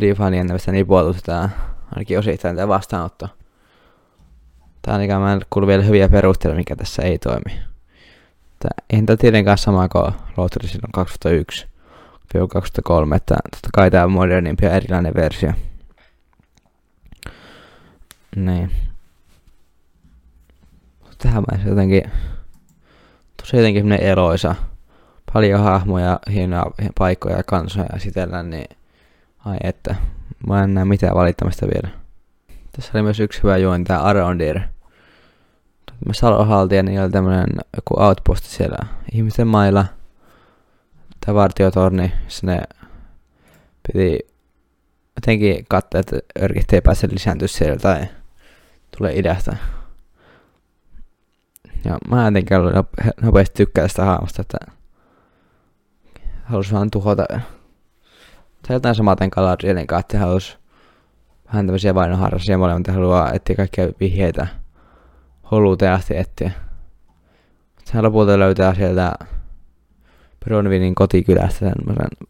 ylifanien 0.00 0.46
tämmöistä 0.46 0.72
nipuotusta 0.72 1.22
tää, 1.32 1.50
ainakin 1.94 2.18
osittain 2.18 2.56
tämä 2.56 2.68
vastaanotto. 2.68 3.28
Tää 4.82 4.94
on 4.94 5.02
ikään 5.02 5.22
mä 5.22 5.32
en 5.32 5.40
kuulu 5.50 5.66
vielä 5.66 5.82
hyviä 5.82 6.08
perusteita, 6.08 6.56
mikä 6.56 6.76
tässä 6.76 7.02
ei 7.02 7.18
toimi. 7.18 7.60
Tää, 8.58 8.70
eihän 8.90 9.06
tää 9.06 9.16
tietenkään 9.16 9.58
sama 9.58 9.88
kuin 9.88 10.12
Lottery 10.36 10.68
silloin 10.68 10.92
2001 10.92 11.66
2003, 12.48 13.16
että 13.16 13.34
totta 13.50 13.68
kai 13.74 13.90
tää 13.90 14.04
on 14.04 14.12
modernimpi 14.12 14.66
ja 14.66 14.72
erilainen 14.72 15.14
versio. 15.14 15.52
Niin. 18.36 18.70
Tähän 21.18 21.44
mä 21.50 21.58
jotenkin, 21.68 22.02
tosi 23.36 23.56
jotenkin 23.56 23.92
eloisa. 23.92 24.54
Paljon 25.32 25.60
hahmoja, 25.60 26.20
hienoja 26.32 26.64
paikkoja 26.98 27.36
ja 27.36 27.42
kansoja 27.42 27.86
esitellä, 27.96 28.42
niin 28.42 28.76
ai 29.44 29.56
että, 29.64 29.94
mä 30.46 30.64
en 30.64 30.74
näe 30.74 30.84
mitään 30.84 31.14
valittamista 31.14 31.66
vielä. 31.66 31.88
Tässä 32.72 32.90
oli 32.94 33.02
myös 33.02 33.20
yksi 33.20 33.42
hyvä 33.42 33.56
juoni, 33.56 33.84
tää 33.84 34.02
Arondir. 34.02 34.60
Mä 36.06 36.12
Salohaltija, 36.12 36.82
niin 36.82 37.00
oli 37.00 37.10
tämmönen 37.10 37.46
joku 37.76 38.02
outpost 38.02 38.44
siellä 38.44 38.78
ihmisten 39.12 39.46
mailla. 39.46 39.84
Tää 41.28 41.34
vartiotorni, 41.34 42.12
jossa 42.24 42.46
ne 42.46 42.62
piti 43.86 44.18
jotenkin 45.16 45.66
katsoa, 45.68 46.00
että 46.00 46.18
örkit 46.42 46.72
ei 46.72 46.80
pääse 46.80 47.08
lisääntyä 47.10 47.48
siellä 47.48 47.76
tai 47.76 48.06
tulee 48.98 49.18
idästä. 49.18 49.56
Ja 51.84 51.98
mä 52.10 52.24
jotenkin 52.24 52.56
nopeasti 53.22 53.54
tykkää 53.56 53.84
tästä 53.84 54.04
hahmosta, 54.04 54.42
että 54.42 54.58
halus 56.44 56.72
vaan 56.72 56.90
tuhota. 56.90 57.26
Tai 57.28 58.76
jotain 58.76 58.94
samaten 58.94 59.28
Galadrielin 59.32 59.86
kanssa, 59.86 60.00
että 60.00 60.18
halus 60.18 60.58
vähän 61.46 61.66
tämmöisiä 61.66 61.94
vainoharrasia 61.94 62.58
molemmat 62.58 62.86
haluaa 62.86 63.32
etsiä 63.32 63.56
kaikkia 63.56 63.88
vihjeitä 64.00 64.46
hulluuteen 65.50 65.92
asti 65.92 66.16
etsiä. 66.16 66.50
Hän 67.92 68.04
lopulta 68.04 68.38
löytää 68.38 68.74
sieltä 68.74 69.12
Bronwinin 70.44 70.94
kotikylästä 70.94 71.58
semmoisen 71.58 72.28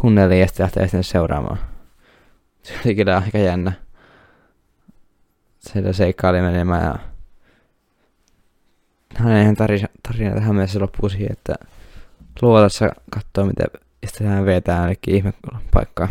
tunnelin 0.00 0.40
ja 0.40 0.46
sitten 0.46 0.64
lähtee 0.64 0.88
sinne 0.88 1.02
seuraamaan. 1.02 1.58
Se 2.62 2.74
oli 2.84 2.94
kyllä 2.94 3.18
aika 3.18 3.38
jännä. 3.38 3.72
Siellä 5.58 5.92
seikkaili 5.92 6.40
menemään 6.40 6.84
ja 6.84 6.98
hänen 9.14 9.56
tarina, 9.56 9.88
tarina 10.08 10.34
tähän 10.34 10.54
mennessä 10.54 10.80
loppuu 10.80 11.08
siihen, 11.08 11.32
että 11.32 11.54
luolassa 12.42 12.88
katsoo 13.10 13.46
miten 13.46 13.66
ja 14.02 14.08
sitten 14.08 14.26
hän 14.26 14.46
vetää 14.46 14.82
ainakin 14.82 15.14
ihme 15.14 15.32
paikkaa. 15.74 16.08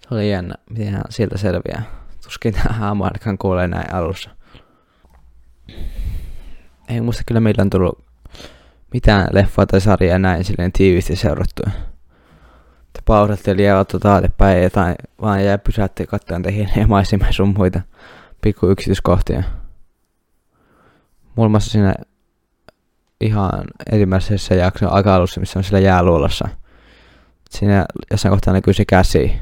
Se 0.00 0.08
oli 0.10 0.30
jännä, 0.30 0.54
miten 0.70 0.92
hän 0.92 1.02
sieltä 1.08 1.38
selviää. 1.38 1.82
Tuskin 2.24 2.54
aamu 2.80 3.04
ainakaan 3.04 3.38
kuulee 3.38 3.68
näin 3.68 3.94
alussa. 3.94 4.30
Ei 6.88 7.00
muista 7.00 7.22
kyllä 7.26 7.40
millään 7.40 7.70
tullut 7.70 8.03
mitään 8.94 9.28
leffoa 9.32 9.66
tai 9.66 9.80
sarjaa 9.80 10.18
näin 10.18 10.44
silleen 10.44 10.72
tiivisti 10.72 11.16
seurattua. 11.16 11.70
Te 12.92 13.00
pausatteli 13.04 13.64
ja 13.64 13.78
ottoi 13.78 14.00
taatepäin 14.00 14.62
jotain, 14.62 14.94
vaan 15.20 15.44
jää 15.44 15.58
pysäytti 15.58 16.06
katsoen 16.06 16.42
tehiä 16.42 16.68
maisemia 16.86 17.32
sun 17.32 17.54
muita 17.56 17.80
pikku 18.40 18.66
yksityiskohtia. 18.66 19.42
Muun 21.36 21.50
muassa 21.50 21.70
siinä 21.70 21.94
ihan 23.20 23.50
ensimmäisessä 23.92 24.54
jakson 24.54 24.92
aika 24.92 25.14
alussa, 25.14 25.40
missä 25.40 25.58
on 25.58 25.64
siellä 25.64 25.80
jääluolossa. 25.80 26.48
Siinä 27.50 27.86
jossain 28.10 28.30
kohtaa 28.30 28.54
näkyy 28.54 28.74
se 28.74 28.84
käsi. 28.84 29.32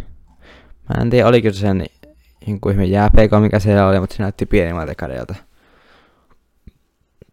Mä 0.89 1.03
en 1.03 1.11
tiedä, 1.11 1.29
oliko 1.29 1.53
se 1.53 1.59
sen 1.59 1.87
jonkun 2.47 2.73
ihme 2.73 2.85
jääpeikko, 2.85 3.41
mikä 3.41 3.59
siellä 3.59 3.87
oli, 3.87 4.01
mutta 4.01 4.17
se 4.17 4.23
näytti 4.23 4.47
pienimmältä 4.47 4.95
kädeltä. 4.95 5.35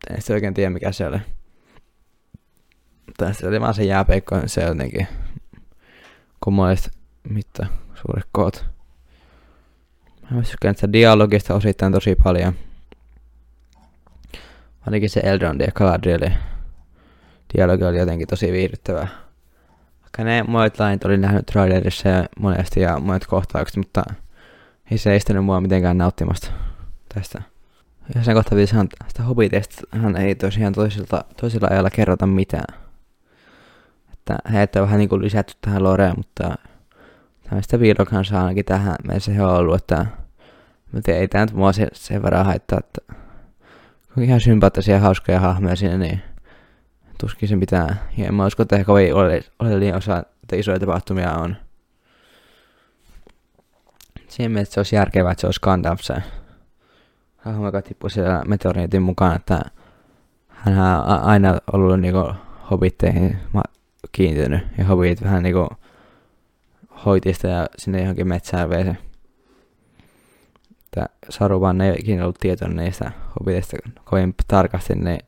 En 0.10 0.18
sitten 0.18 0.34
oikein 0.34 0.54
tiedä, 0.54 0.70
mikä 0.70 0.92
se 0.92 1.08
oli. 1.08 1.20
Tai 3.18 3.34
sitten 3.34 3.50
oli 3.50 3.62
vaan 3.62 3.74
se 3.74 3.84
jääpeikko, 3.84 4.42
se 4.46 4.62
jotenkin 4.62 5.08
kummalliset 6.40 6.92
mitta 7.30 7.66
suuret 8.02 8.26
koot. 8.32 8.66
Mä 10.32 10.42
tykkään 10.42 10.76
sitä 10.76 10.94
dialogista 10.94 11.54
osittain 11.54 11.94
tosi 11.94 12.16
paljon. 12.24 12.54
Ainakin 14.86 15.10
se 15.10 15.22
Eldron 15.24 15.60
ja 15.60 15.72
Galadrielin 15.76 16.34
dialogi 17.58 17.84
oli 17.84 17.98
jotenkin 17.98 18.28
tosi 18.28 18.52
viihdyttävää. 18.52 19.08
Vaikka 20.02 20.24
ne 20.24 20.44
monet 20.44 20.80
lainit 20.80 21.06
oli 21.06 21.18
nähnyt 21.18 21.46
trailerissa 21.46 22.10
ja 22.10 22.26
monesti 22.40 22.82
ja 22.82 23.00
monet 23.00 23.26
kohtaukset, 23.26 23.78
mutta 23.78 24.04
ei 24.92 24.98
se 24.98 25.16
estänyt 25.16 25.46
mua 25.46 25.62
mitenkään 25.62 25.98
nauttimasta 25.98 26.52
tästä. 27.14 27.42
Ja 28.16 28.24
sen 28.24 28.36
kohta 28.36 28.56
että 29.08 29.24
Hobbitista 29.24 29.82
hän 29.92 30.16
ei 30.16 30.36
tosiaan 30.36 30.74
toisilta, 30.74 31.26
toisilla 31.42 31.68
ajalla 31.72 31.90
kerrota 31.90 32.28
mitään. 32.28 32.89
Että 34.30 34.50
heitä 34.50 34.80
on 34.82 34.86
vähän 34.86 35.00
niin 35.00 35.10
kuin 35.10 35.22
lisätty 35.22 35.54
tähän 35.62 35.84
loreen, 35.84 36.14
mutta 36.18 36.56
tämmöistä 37.44 37.80
viilokansaa 37.80 38.42
ainakin 38.42 38.66
tähän 38.66 38.96
meissä 39.08 39.32
he 39.32 39.44
on 39.44 39.56
ollut, 39.56 39.76
että 39.76 40.06
mutta 40.92 41.12
ei 41.12 41.28
tämä 41.28 41.46
nyt 41.46 41.54
mua 41.54 41.74
sen, 41.74 41.88
sen 41.94 42.24
verran 42.24 42.46
haittaa, 42.46 42.80
että 42.80 43.14
on 44.18 44.24
ihan 44.24 44.42
sympaattisia 44.42 45.00
hauskoja 45.00 45.40
hahmoja 45.40 45.76
siinä, 45.76 45.98
niin 45.98 46.22
tuskin 47.20 47.50
sen 47.50 47.60
pitää. 47.60 47.96
Ja 48.18 48.26
en 48.26 48.34
mä 48.34 48.46
usko, 48.46 48.64
että 48.64 48.84
kovin 48.84 49.14
oleellinen 49.60 49.96
osa, 49.96 50.18
että 50.20 50.56
isoja 50.56 50.80
tapahtumia 50.80 51.34
on. 51.34 51.56
Siinä 54.28 54.50
mielessä 54.50 54.74
se 54.74 54.80
olisi 54.80 54.96
järkevää, 54.96 55.32
että 55.32 55.42
se 55.42 55.48
olisi 55.48 55.60
Gandalf 55.62 56.00
se 56.02 56.16
hahmo, 57.38 57.66
joka 57.66 57.82
tippui 57.82 58.12
siellä 58.12 58.44
meteoriitin 58.48 59.02
mukaan, 59.02 59.36
että 59.36 59.62
hän 60.48 60.80
on 60.80 61.24
aina 61.24 61.58
ollut 61.74 62.00
niinku 62.00 62.34
hobitteihin 62.72 63.38
kiintynyt 64.12 64.68
ja 64.78 64.86
hobit 64.86 65.24
vähän 65.24 65.44
niinku 65.44 65.68
hoitista 67.06 67.48
ja 67.48 67.68
sinne 67.78 68.00
johonkin 68.00 68.28
metsään 68.28 68.70
vei 68.70 68.84
se. 68.84 68.96
Saru 71.30 71.62
vaan 71.62 71.82
ei 71.82 71.96
ikinä 72.00 72.24
ollut 72.24 72.38
tietoinen 72.40 72.78
niistä 72.78 73.12
hobiteista 73.40 73.78
kovin 74.06 74.36
tarkasti, 74.48 74.96
niin 74.96 75.20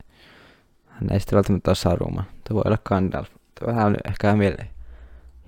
hän 0.88 1.08
ei 1.12 1.20
sitten 1.20 1.36
välttämättä 1.36 1.70
ole 1.70 1.74
Saruman. 1.74 2.24
Tuo 2.48 2.54
voi 2.54 2.62
olla 2.66 2.78
Gandalf. 2.84 3.28
Tuo 3.60 3.68
vähän 3.68 3.96
ehkä 4.04 4.34
mieleen 4.36 4.68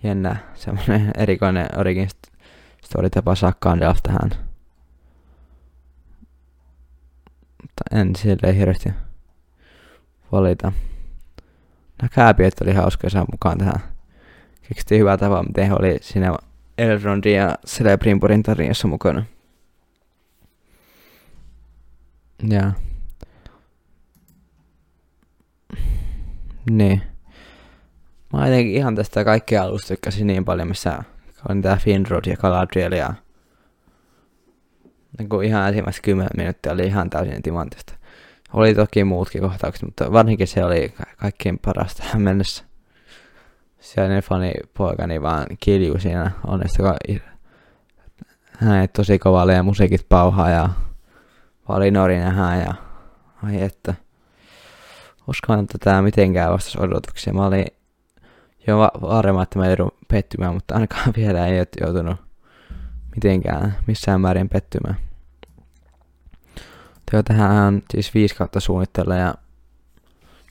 jännä 0.02 0.36
semmoinen 0.54 1.10
erikoinen 1.22 1.66
origin 1.76 2.08
story 2.84 3.10
tapa 3.10 3.34
saa 3.34 3.52
Gandalf 3.60 3.98
tähän. 4.02 4.30
Mutta 7.62 7.84
en 7.92 8.16
sille 8.16 8.56
hirveästi 8.56 8.90
valita. 10.32 10.72
Nämä 12.02 12.08
kääpiöt 12.14 12.60
oli 12.60 12.72
hauska 12.72 13.10
saada 13.10 13.26
mukaan 13.32 13.58
tähän. 13.58 13.80
Keksittiin 14.68 15.00
hyvää 15.00 15.16
tavaa, 15.16 15.42
miten 15.42 15.66
he 15.66 15.74
oli 15.74 15.98
siinä 16.00 16.36
Elrondin 16.78 17.34
ja 17.34 17.58
Celebrimborin 17.66 18.42
tarinassa 18.42 18.88
mukana. 18.88 19.24
Ja. 22.48 22.72
Niin. 26.70 27.02
Mä 28.32 28.46
jotenkin 28.46 28.74
ihan 28.74 28.94
tästä 28.94 29.24
kaikkea 29.24 29.62
alusta 29.62 29.88
tykkäsin 29.88 30.26
niin 30.26 30.44
paljon, 30.44 30.68
missä 30.68 31.02
on 31.48 31.62
tää 31.62 31.76
Finrod 31.76 32.24
ja 32.26 32.36
Galadriel 32.36 32.92
ja 32.92 33.14
niin 35.18 35.28
kuin 35.28 35.46
ihan 35.46 35.68
ensimmäistä 35.68 36.02
kymmenen 36.02 36.30
minuuttia 36.36 36.72
oli 36.72 36.86
ihan 36.86 37.10
täysin 37.10 37.42
timantista. 37.42 37.94
Oli 38.54 38.74
toki 38.74 39.04
muutkin 39.04 39.42
kohtaukset, 39.42 39.82
mutta 39.82 40.12
varsinkin 40.12 40.46
se 40.46 40.64
oli 40.64 40.94
kaikkein 41.16 41.58
parasta 41.58 42.02
tähän 42.02 42.22
mennessä. 42.22 42.64
Siellä 43.80 44.22
fani 44.22 44.52
poikani 44.74 45.22
vaan 45.22 45.46
kilju 45.60 45.98
siinä 45.98 46.30
onnestu, 46.46 46.82
hän 48.58 48.88
tosi 48.96 49.18
kovalle 49.18 49.54
ja 49.54 49.62
musiikit 49.62 50.06
pauhaa 50.08 50.50
ja 50.50 50.68
Valinori 51.68 52.18
nähdään 52.18 52.60
ja 52.60 52.74
ai 53.42 53.62
että 53.62 53.94
uskon, 55.28 55.60
että 55.60 55.78
tämä 55.78 56.02
mitenkään 56.02 56.52
vastasi 56.52 56.78
odotuksia. 56.80 57.32
Mä 57.32 57.46
olin 57.46 57.66
jo 58.66 58.78
va- 58.78 59.00
varma, 59.02 59.42
että 59.42 59.58
mä 59.58 59.66
joudun 59.66 59.92
pettymään, 60.08 60.54
mutta 60.54 60.74
ainakaan 60.74 61.12
vielä 61.16 61.46
ei 61.46 61.64
joutunut 61.80 62.16
mitenkään 63.14 63.76
missään 63.86 64.20
määrin 64.20 64.48
pettymään. 64.48 64.96
Teo 67.14 67.22
tähän 67.22 67.66
on 67.66 67.82
siis 67.90 68.14
viisi 68.14 68.34
kautta 68.34 68.60
suunnittella 68.60 69.14
ja 69.14 69.34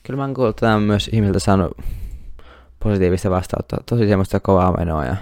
kyllä 0.02 0.16
mä 0.16 0.22
oon 0.22 0.34
kuullut 0.34 0.56
tämän 0.56 0.82
myös 0.82 1.10
ihmiltä 1.12 1.38
saanut 1.38 1.76
positiivista 2.80 3.30
vastautta. 3.30 3.76
Tosi 3.86 4.08
semmoista 4.08 4.40
kovaa 4.40 4.76
menoa 4.76 5.04
ja 5.04 5.16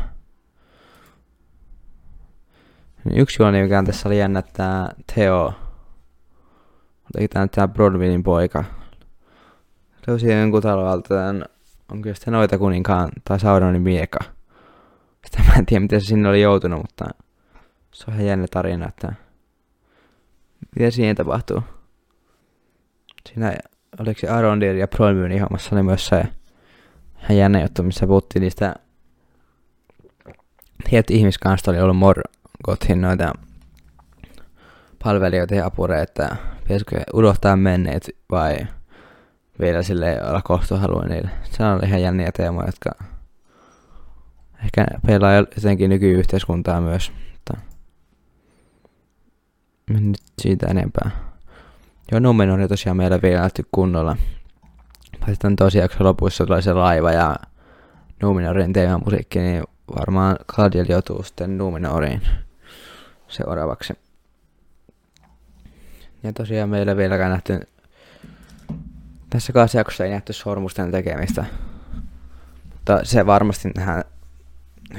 Yksi 3.14 3.42
juoni, 3.42 3.62
mikä 3.62 3.78
on 3.78 3.84
tässä 3.84 4.08
oli 4.08 4.18
jännä, 4.18 4.38
että 4.38 4.88
Theo, 5.14 5.54
oli 7.16 7.28
tämä, 7.28 7.46
tämä 7.46 7.68
Brodwinin 7.68 8.22
poika, 8.22 8.64
löysi 10.06 10.32
jonkun 10.32 10.62
talolta 10.62 11.08
tämän, 11.08 11.44
onko 11.92 12.08
se 12.14 12.30
noita 12.30 12.58
kuninkaan 12.58 13.10
tai 13.24 13.40
Sauronin 13.40 13.82
mieka. 13.82 14.18
Sitä 15.26 15.42
mä 15.48 15.54
en 15.58 15.66
tiedä, 15.66 15.80
miten 15.80 16.00
se 16.00 16.06
sinne 16.06 16.28
oli 16.28 16.42
joutunut, 16.42 16.78
mutta 16.82 17.04
se 17.92 18.04
on 18.08 18.14
ihan 18.14 18.26
jännä 18.26 18.46
tarina, 18.50 18.88
että 18.88 19.12
miten 20.76 20.92
siihen 20.92 21.16
tapahtuu. 21.16 21.62
Siinä 23.28 23.54
oliko 24.00 24.20
se 24.20 24.28
Arondir 24.28 24.76
ja 24.76 24.88
Brodwinin 24.88 25.40
hommassa 25.40 25.76
oli 25.76 25.82
myös 25.82 26.06
se 26.06 26.24
ihan 27.22 27.36
jännä 27.36 27.62
juttu, 27.62 27.82
missä 27.82 28.06
puhuttiin 28.06 28.40
niistä 28.40 28.74
tietty 30.90 31.14
ihmiskansta 31.14 31.70
oli 31.70 31.80
ollut 31.80 31.96
Morgothin 31.96 33.00
noita 33.00 33.32
palvelijoita 35.04 35.54
ja 35.54 35.66
apureita, 35.66 36.02
että 36.02 36.36
pitäisikö 36.62 37.00
unohtaa 37.14 37.56
menneet 37.56 38.10
vai 38.30 38.66
vielä 39.60 39.82
sille 39.82 40.22
olla 40.28 40.42
kohtuuhalua 40.42 41.02
niille. 41.02 41.30
Se 41.42 41.64
on 41.64 41.84
ihan 41.84 42.02
jänniä 42.02 42.32
teemoja, 42.32 42.68
jotka 42.68 42.90
ehkä 44.64 44.86
pelaa 45.06 45.34
jotenkin 45.34 45.90
nykyyhteiskuntaa 45.90 46.80
myös, 46.80 47.12
nyt 50.00 50.18
siitä 50.42 50.66
enempää. 50.66 51.10
Joo, 52.12 52.20
Numenor 52.20 52.60
on 52.60 52.68
tosiaan 52.68 52.96
meillä 52.96 53.22
vielä 53.22 53.50
kunnolla. 53.72 54.16
Sitten 55.26 55.56
tosi 55.56 55.78
jakso 55.78 56.04
lopussa 56.04 56.46
tulee 56.46 56.62
se 56.62 56.72
laiva 56.72 57.12
ja 57.12 57.36
Numenorin 58.22 58.72
musiikki, 59.04 59.38
niin 59.38 59.62
varmaan 59.96 60.36
Claudiel 60.52 60.86
joutuu 60.88 61.22
sitten 61.22 61.58
Numenoriin 61.58 62.22
seuraavaksi. 63.28 63.92
Ja 66.22 66.32
tosiaan 66.32 66.68
meillä 66.68 66.96
vieläkään 66.96 67.30
nähty 67.30 67.60
tässä 69.30 69.52
kanssa 69.52 69.78
jaksossa 69.78 70.04
ei 70.04 70.10
nähty 70.10 70.32
sormusten 70.32 70.90
tekemistä. 70.90 71.44
Mutta 72.72 73.00
se 73.02 73.26
varmasti 73.26 73.70
nähdään 73.76 74.04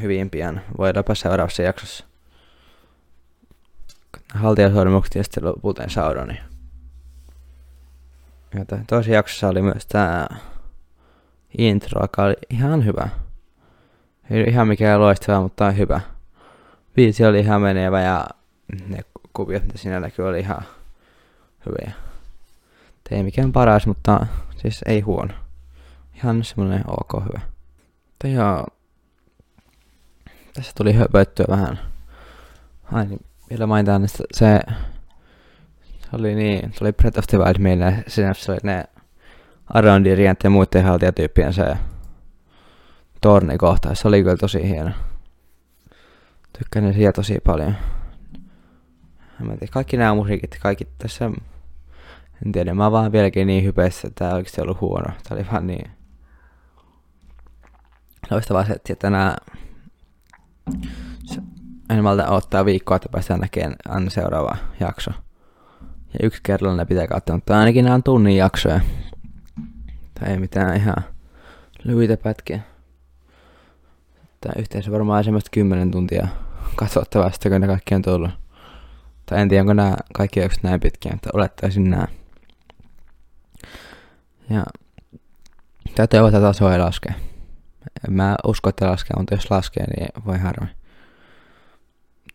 hyvin 0.02 0.30
pian. 0.30 0.62
Voidaanpa 0.78 1.16
seuraavassa 1.16 1.64
jaksossa. 1.64 2.06
Haltijasormukset 4.34 5.16
ja 5.16 5.24
sitten 5.24 5.46
lopulta 5.46 5.84
Sauroni. 5.88 6.40
Ja 8.54 8.66
tosi 8.88 9.12
jaksossa 9.12 9.48
oli 9.48 9.62
myös 9.62 9.86
tää 9.86 10.36
intro, 11.58 12.02
joka 12.02 12.24
oli 12.24 12.36
ihan 12.50 12.86
hyvä. 12.86 13.10
Ei 14.30 14.44
ihan 14.44 14.68
mikään 14.68 15.00
loistava, 15.00 15.42
mutta 15.42 15.72
hyvä. 15.72 16.02
Viisi 16.98 17.26
oli 17.26 17.40
ihan 17.40 17.62
menevä 17.62 18.02
ja 18.02 18.28
ne 18.88 19.00
kuviot, 19.34 19.64
mitä 19.64 19.78
siinä 19.78 20.00
näkyy, 20.00 20.28
oli 20.28 20.40
ihan 20.40 20.62
hyviä. 21.66 21.94
Ei 23.12 23.24
mikään 23.24 23.52
paras, 23.52 23.88
mutta 23.88 24.28
siis 24.58 24.82
ei 24.86 25.02
huono. 25.02 25.34
Ihan 26.16 26.44
semmonen 26.44 26.84
ok 26.88 27.24
hyvä. 27.26 27.42
Mutta 28.10 28.28
joo. 28.28 28.68
Tässä 30.54 30.72
tuli 30.78 30.94
höpöttyä 30.94 31.46
vähän. 31.50 31.80
Ai 32.92 33.06
niin, 33.06 33.26
vielä 33.50 33.68
mainitaan, 33.68 34.06
että 34.06 34.18
se, 34.34 34.60
se 36.00 36.10
oli 36.14 36.36
niin, 36.36 36.72
tuli 36.80 36.94
Breath 36.94 37.20
of 37.20 37.26
the 37.28 37.38
Wild 37.38 37.60
meille, 37.60 38.04
siinä 38.08 38.34
se 38.34 38.52
oli 38.52 38.60
ne 38.64 38.84
Arondirien 39.74 40.36
ja 40.44 40.50
muiden 40.50 40.84
haltijatyyppien 40.84 41.54
se 41.54 41.78
torni 43.22 43.58
kohta. 43.58 43.96
Se 43.96 44.08
oli 44.08 44.24
kyllä 44.24 44.38
tosi 44.38 44.68
hieno. 44.70 44.92
Tykkään 46.58 46.94
siitä 46.94 47.12
tosi 47.12 47.40
paljon. 47.46 47.76
Mä 49.40 49.52
tiedän, 49.52 49.70
kaikki 49.72 49.98
nämä 49.98 50.16
musiikit, 50.16 50.58
kaikki 50.62 50.88
tässä 50.98 51.32
en 52.46 52.52
tiedä, 52.52 52.74
mä 52.74 52.84
oon 52.84 52.92
vaan 52.92 53.12
vieläkin 53.12 53.48
niin 53.48 53.64
hypeissä, 53.64 54.08
että 54.08 54.26
tää 54.26 54.36
oikeesti 54.36 54.62
ollut 54.62 54.82
huono. 54.82 55.08
Tää 55.08 55.38
oli 55.38 55.46
vaan 55.52 55.68
niin 55.68 55.92
loistavaa 58.32 58.66
se, 58.66 58.74
että 58.74 58.96
tänään 58.96 59.36
en 61.94 62.04
malta 62.04 62.30
ottaa 62.30 62.66
viikkoa, 62.66 62.96
että 62.96 63.10
päästään 63.10 63.40
näkemään 63.40 63.76
aina 63.88 64.10
seuraava 64.10 64.58
jakso. 64.80 65.12
Ja 66.14 66.20
yksi 66.24 66.42
kerralla 66.44 66.76
ne 66.76 66.86
pitää 66.86 67.08
katsoa, 67.08 67.36
mutta 67.36 67.60
ainakin 67.60 67.86
nämä 67.86 67.96
on 67.96 68.04
tunnin 68.04 68.38
jaksoja. 68.38 68.82
Tai 70.20 70.30
ei 70.30 70.40
mitään 70.40 70.76
ihan 70.76 70.96
lyhyitä 71.84 72.18
pätkiä. 72.18 72.60
Tää 74.42 74.54
yhteensä 74.58 74.92
varmaan 74.92 75.24
semmoista 75.24 75.50
10 75.52 75.92
tuntia 75.92 76.28
katsottavasta, 76.76 77.50
kun 77.50 77.62
ne 77.62 77.68
kaikki 77.68 77.96
on 77.96 78.02
tullut. 78.02 78.32
Tai 79.26 79.42
en 79.42 79.50
tiedä, 79.50 79.62
onko 79.62 79.74
nämä 79.74 79.96
kaikki 80.14 80.40
jaksot 80.40 80.64
näin 80.64 80.80
pitkiä, 80.80 81.12
mutta 81.12 81.30
olettaisin 81.34 81.90
nämä. 81.90 82.08
Ja 84.50 84.64
täytyy 85.96 86.28
että 86.28 86.42
tasoa 86.42 86.74
ei 86.74 86.80
laske. 86.80 87.14
Mä 88.10 88.36
usko, 88.48 88.70
että 88.70 88.88
laskee, 88.88 89.14
mutta 89.18 89.36
jos 89.36 89.52
laskee, 89.52 89.86
niin 89.98 90.08
voi 90.26 90.38
harmi. 90.38 90.68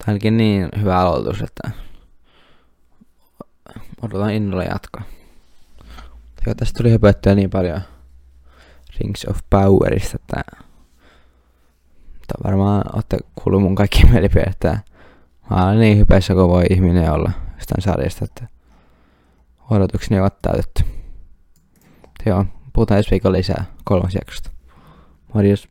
Ainakin 0.07 0.37
niin 0.37 0.69
hyvä 0.81 0.99
aloitus, 0.99 1.43
että 1.43 1.71
odotan 4.03 4.31
innolla 4.31 4.65
jatkoa. 4.65 5.03
Ja 6.47 6.55
tästä 6.55 6.79
tuli 6.79 6.91
höpöttyä 6.91 7.35
niin 7.35 7.51
paljon 7.51 7.81
Rings 8.99 9.25
of 9.25 9.39
Powerista, 9.51 10.17
että, 10.21 10.43
että 12.15 12.35
varmaan 12.45 12.85
olette 12.95 13.19
kuullut 13.35 13.63
mun 13.63 13.75
kaikki 13.75 14.07
mielipiteet, 14.11 14.49
että 14.49 14.79
mä 15.51 15.67
olen 15.67 15.81
niin 15.81 15.99
hypeissä 15.99 16.35
kuin 16.35 16.49
voi 16.49 16.65
ihminen 16.71 17.13
olla 17.13 17.31
jostain 17.55 17.83
sarjasta, 17.83 18.25
että 18.25 18.47
odotukseni 19.71 20.21
ovat 20.21 20.43
täytetty. 20.43 20.85
Joo, 22.27 22.45
puhutaan 22.73 22.99
ensi 22.99 23.11
viikolla 23.11 23.37
lisää 23.37 23.65
kolmas 23.85 24.15
jaksosta. 24.15 24.51
Morjes. 25.35 25.69